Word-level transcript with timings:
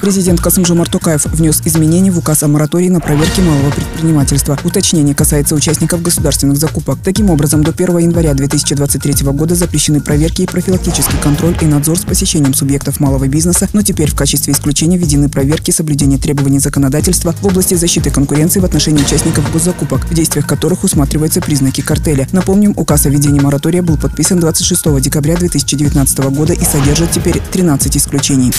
Президент 0.00 0.40
Касымжомар 0.40 0.88
Токаев 0.88 1.26
внес 1.26 1.60
изменения 1.64 2.10
в 2.10 2.18
указ 2.18 2.42
о 2.42 2.48
моратории 2.48 2.88
на 2.88 3.00
проверки 3.00 3.40
малого 3.40 3.70
предпринимательства. 3.70 4.58
Уточнение 4.64 5.14
касается 5.14 5.54
участников 5.54 6.02
государственных 6.02 6.56
закупок. 6.56 6.98
Таким 7.04 7.28
образом, 7.30 7.62
до 7.62 7.70
1 7.70 7.98
января 7.98 8.32
2023 8.32 9.26
года 9.28 9.54
запрещены 9.54 10.00
проверки 10.00 10.42
и 10.42 10.46
профилактический 10.46 11.18
контроль 11.22 11.56
и 11.60 11.66
надзор 11.66 11.98
с 11.98 12.04
посещением 12.04 12.54
субъектов 12.54 12.98
малого 12.98 13.28
бизнеса, 13.28 13.68
но 13.72 13.82
теперь 13.82 14.10
в 14.10 14.14
качестве 14.14 14.54
исключения 14.54 14.96
введены 14.96 15.28
проверки 15.28 15.70
соблюдения 15.70 16.18
требований 16.18 16.60
законодательства 16.60 17.34
в 17.40 17.46
области 17.46 17.74
защиты 17.74 18.10
конкуренции 18.10 18.60
в 18.60 18.64
отношении 18.64 19.02
участников 19.02 19.52
госзакупок, 19.52 20.04
в 20.06 20.14
действиях 20.14 20.46
которых 20.46 20.82
усматриваются 20.84 21.40
признаки 21.40 21.82
картеля. 21.82 22.26
Напомним, 22.32 22.72
указ 22.76 23.06
о 23.06 23.10
введении 23.10 23.40
моратория 23.40 23.82
был 23.82 23.96
подписан 23.98 24.40
26 24.40 25.00
декабря 25.00 25.36
2019 25.36 26.18
года 26.30 26.54
и 26.54 26.64
содержит 26.64 27.10
теперь 27.10 27.42
13 27.52 27.96
исключений. 27.98 28.52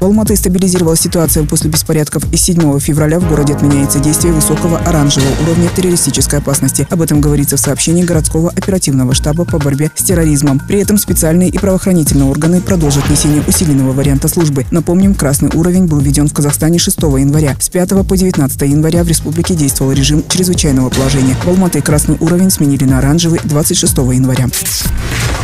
В 0.00 0.04
Алматы 0.04 0.36
стабилизировалась 0.36 1.00
ситуация 1.00 1.44
после 1.44 1.70
беспорядков 1.70 2.22
и 2.32 2.36
7 2.36 2.78
февраля 2.78 3.18
в 3.18 3.28
городе 3.28 3.54
отменяется 3.54 3.98
действие 3.98 4.32
высокого 4.32 4.78
оранжевого 4.78 5.32
уровня 5.42 5.68
террористической 5.74 6.38
опасности. 6.38 6.86
Об 6.90 7.02
этом 7.02 7.20
говорится 7.20 7.56
в 7.56 7.60
сообщении 7.60 8.04
городского 8.04 8.50
оперативного 8.50 9.12
штаба 9.12 9.44
по 9.44 9.58
борьбе 9.58 9.90
с 9.96 10.04
терроризмом. 10.04 10.60
При 10.68 10.80
этом 10.80 10.98
специальные 10.98 11.48
и 11.48 11.58
правоохранительные 11.58 12.30
органы 12.30 12.60
продолжат 12.60 13.10
несение 13.10 13.42
усиленного 13.48 13.92
варианта 13.92 14.28
службы. 14.28 14.64
Напомним, 14.70 15.14
красный 15.14 15.50
уровень 15.52 15.86
был 15.86 15.98
введен 15.98 16.28
в 16.28 16.32
Казахстане 16.32 16.78
6 16.78 16.96
января. 17.02 17.56
С 17.58 17.68
5 17.68 18.06
по 18.06 18.16
19 18.16 18.62
января 18.62 19.02
в 19.02 19.08
республике 19.08 19.56
действовал 19.56 19.90
режим 19.90 20.22
чрезвычайного 20.28 20.90
положения. 20.90 21.34
В 21.44 21.48
Алматы 21.48 21.82
красный 21.82 22.16
уровень 22.20 22.50
сменили 22.50 22.84
на 22.84 22.98
оранжевый 22.98 23.40
26 23.42 23.98
января. 23.98 24.46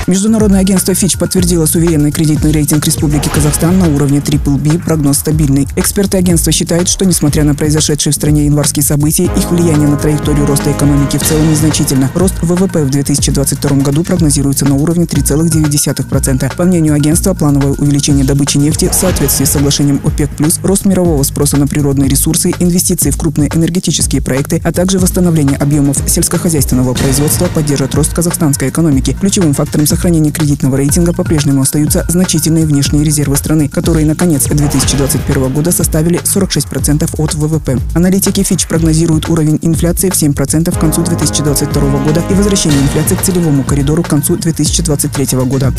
Международное 0.06 0.60
агентство 0.60 0.92
Fitch 0.92 1.18
подтвердило 1.18 1.64
суверенный 1.64 2.12
кредитный 2.12 2.52
рейтинг 2.52 2.84
Республики 2.84 3.30
Казахстан 3.30 3.78
на 3.78 3.88
уровне 3.88 4.18
BBB, 4.18 4.84
прогноз 4.84 5.18
стабильный. 5.18 5.66
Эксперты 5.76 6.18
агентства 6.18 6.52
считают, 6.52 6.90
что 6.90 7.06
несмотря 7.06 7.42
на 7.42 7.54
произошедшие 7.54 8.12
в 8.12 8.14
стране 8.14 8.44
январские 8.44 8.82
события, 8.82 9.24
их 9.24 9.50
влияние 9.50 9.88
на 9.88 9.96
траекторию 9.96 10.44
роста 10.44 10.72
экономики 10.72 11.16
в 11.16 11.22
целом 11.22 11.50
незначительно. 11.50 12.10
Рост 12.14 12.34
ВВП 12.42 12.84
в 12.84 12.90
2022 12.90 13.78
году 13.78 14.04
прогнозируется 14.04 14.66
на 14.66 14.74
уровне 14.74 15.06
3,9%. 15.06 16.54
По 16.54 16.64
мнению 16.64 16.92
агентства, 16.92 17.32
плановое 17.32 17.72
увеличение 17.72 18.26
добычи 18.26 18.58
нефти 18.58 18.90
в 18.90 18.94
соответствии 18.94 19.46
с 19.46 19.52
соглашением 19.52 20.02
ОПЕК+, 20.04 20.30
рост 20.62 20.84
мирового 20.84 21.22
спроса 21.22 21.56
на 21.56 21.66
природные 21.66 22.10
ресурсы, 22.10 22.52
инвестиции 22.58 23.10
в 23.10 23.16
крупные 23.16 23.48
энергетические 23.54 24.20
проекты, 24.20 24.60
а 24.64 24.70
также 24.70 24.98
восстановление 24.98 25.56
объемов 25.56 25.96
сельскохозяйственного 26.06 26.92
производства 26.92 27.46
поддержат 27.46 27.94
рост 27.94 28.12
казахстанской 28.12 28.68
экономики. 28.68 29.16
Ключевым 29.18 29.54
фактором 29.54 29.86
сохранения 29.94 30.32
кредитного 30.32 30.76
рейтинга 30.76 31.12
по-прежнему 31.12 31.62
остаются 31.62 32.04
значительные 32.08 32.66
внешние 32.66 33.04
резервы 33.04 33.36
страны, 33.36 33.68
которые 33.68 34.04
на 34.04 34.16
конец 34.16 34.46
2021 34.46 35.52
года 35.52 35.70
составили 35.70 36.20
46% 36.20 37.08
от 37.16 37.34
ВВП. 37.34 37.78
Аналитики 37.94 38.40
Fitch 38.40 38.66
прогнозируют 38.66 39.28
уровень 39.28 39.60
инфляции 39.62 40.10
в 40.10 40.14
7% 40.14 40.76
к 40.76 40.80
концу 40.80 41.04
2022 41.04 42.04
года 42.04 42.24
и 42.28 42.34
возвращение 42.34 42.80
инфляции 42.80 43.14
к 43.14 43.22
целевому 43.22 43.62
коридору 43.62 44.02
к 44.02 44.08
концу 44.08 44.36
2023 44.36 45.38
года. 45.44 45.72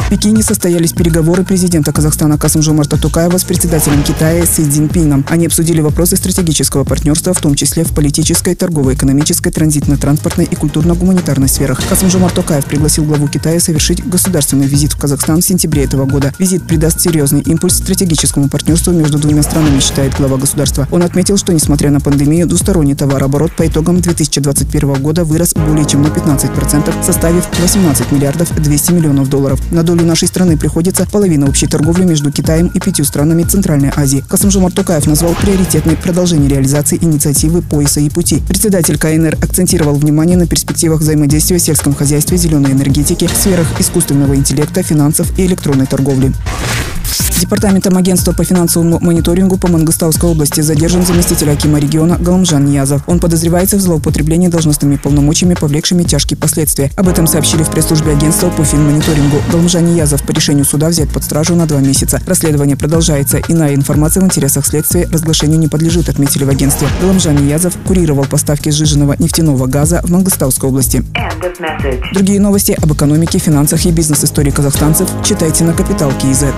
В 0.00 0.08
Пекине 0.10 0.42
состоялись 0.42 0.92
переговоры 0.92 1.44
президента 1.44 1.92
Казахстана 1.92 2.36
Касым-Жомарта 2.36 3.00
Тукаева 3.00 3.38
с 3.38 3.44
председателем 3.44 4.02
Китая 4.02 4.44
Си 4.44 4.68
Цзиньпином. 4.68 5.24
Они 5.28 5.46
обсудили 5.46 5.80
вопросы 5.80 6.16
стратегического 6.16 6.84
партнерства, 6.84 7.32
в 7.34 7.40
том 7.40 7.54
числе 7.54 7.84
в 7.84 7.92
политической, 7.94 8.54
торгово-экономической, 8.54 9.50
транзитно-транспортной 9.50 10.46
и 10.46 10.56
культурно-гуманитарной 10.56 11.48
сферах. 11.48 11.80
Касым-Жомарт 11.88 12.34
Тукаев 12.34 12.64
пригласил 12.64 13.04
главу 13.04 13.28
Китая 13.28 13.60
совершить 13.60 14.04
государственный 14.06 14.66
визит 14.66 14.92
в 14.92 14.98
Казахстан 14.98 15.40
в 15.40 15.44
сентябре 15.44 15.84
этого 15.84 16.06
года. 16.06 16.32
Визит 16.38 16.66
придаст 16.66 17.00
серьезный 17.00 17.42
импульс 17.42 17.76
стратегическому 17.76 18.48
партнерству 18.48 18.92
между 18.92 19.18
двумя 19.18 19.42
странами, 19.42 19.80
считает 19.80 20.16
глава 20.16 20.36
государства. 20.36 20.88
Он 20.90 21.02
отметил, 21.02 21.36
что 21.36 21.52
несмотря 21.52 21.90
на 21.90 22.00
пандемию, 22.00 22.46
двусторонний 22.46 22.94
товарооборот 22.94 23.52
по 23.52 23.66
итогам 23.66 24.00
2021 24.00 24.94
года 24.94 25.24
вырос 25.24 25.54
более 25.54 25.86
чем 25.86 26.02
на 26.02 26.08
15%, 26.08 27.04
составив 27.04 27.44
18 27.60 28.12
миллиардов 28.12 28.54
200 28.54 28.92
миллионов 28.92 29.28
долларов. 29.28 29.60
На 29.70 29.82
долю 29.90 30.06
нашей 30.06 30.28
страны 30.28 30.56
приходится 30.56 31.04
половина 31.10 31.48
общей 31.48 31.66
торговли 31.66 32.04
между 32.04 32.30
Китаем 32.30 32.68
и 32.68 32.78
пятью 32.78 33.04
странами 33.04 33.42
Центральной 33.42 33.90
Азии. 33.96 34.22
Касымжомар 34.28 34.70
Токаев 34.70 35.06
назвал 35.06 35.34
приоритетной 35.34 35.96
продолжение 35.96 36.48
реализации 36.48 36.96
инициативы 37.00 37.60
«Пояса 37.60 37.98
и 37.98 38.08
пути». 38.08 38.40
Председатель 38.46 38.98
КНР 38.98 39.34
акцентировал 39.42 39.96
внимание 39.96 40.36
на 40.36 40.46
перспективах 40.46 41.00
взаимодействия 41.00 41.58
в 41.58 41.62
сельском 41.62 41.94
хозяйстве, 41.94 42.36
зеленой 42.36 42.70
энергетике, 42.70 43.26
в 43.26 43.36
сферах 43.36 43.66
искусственного 43.80 44.36
интеллекта, 44.36 44.84
финансов 44.84 45.36
и 45.36 45.46
электронной 45.46 45.86
торговли. 45.86 46.32
Департаментом 47.40 47.96
агентства 47.96 48.32
по 48.32 48.44
финансовому 48.44 48.98
мониторингу 49.00 49.56
по 49.56 49.66
Мангостауской 49.66 50.28
области 50.28 50.60
задержан 50.60 51.06
заместитель 51.06 51.48
Акима 51.50 51.78
региона 51.78 52.18
Галамжан 52.20 52.66
Ниязов. 52.66 53.00
Он 53.06 53.18
подозревается 53.18 53.78
в 53.78 53.80
злоупотреблении 53.80 54.48
должностными 54.48 54.96
полномочиями, 54.96 55.54
повлекшими 55.54 56.02
тяжкие 56.02 56.36
последствия. 56.36 56.90
Об 56.96 57.08
этом 57.08 57.26
сообщили 57.26 57.62
в 57.62 57.70
пресс-службе 57.70 58.12
агентства 58.12 58.50
по 58.50 58.62
финмониторингу. 58.62 59.38
Галамжан 59.50 59.86
Ниязов 59.86 60.22
по 60.22 60.32
решению 60.32 60.66
суда 60.66 60.90
взят 60.90 61.08
под 61.08 61.24
стражу 61.24 61.54
на 61.54 61.64
два 61.64 61.80
месяца. 61.80 62.20
Расследование 62.26 62.76
продолжается. 62.76 63.40
Иная 63.48 63.74
информация 63.74 64.20
в 64.20 64.26
интересах 64.26 64.66
следствия 64.66 65.08
разглашению 65.10 65.58
не 65.58 65.68
подлежит, 65.68 66.10
отметили 66.10 66.44
в 66.44 66.50
агентстве. 66.50 66.88
Галамжан 67.00 67.36
Ниязов 67.36 67.74
курировал 67.86 68.26
поставки 68.26 68.68
сжиженного 68.68 69.16
нефтяного 69.18 69.66
газа 69.66 70.02
в 70.04 70.10
Мангостауской 70.10 70.68
области. 70.68 71.02
Другие 72.12 72.38
новости 72.38 72.76
об 72.82 72.92
экономике, 72.92 73.38
финансах 73.38 73.86
и 73.86 73.90
бизнес-истории 73.92 74.50
казахстанцев 74.50 75.08
читайте 75.24 75.64
на 75.64 75.72
Капитал 75.72 76.12
Киезет. 76.20 76.54